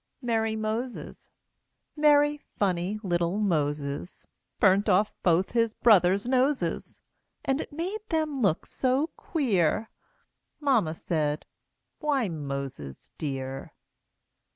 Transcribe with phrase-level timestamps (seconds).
[0.23, 1.29] MERRY MOSES
[1.95, 4.25] Merry, funny little Moses
[4.59, 7.01] Burnt off both his brothers' noses;
[7.45, 9.91] And it made them look so queer
[10.59, 11.45] Mamma said,
[11.99, 13.73] "Why, Moses, dear!"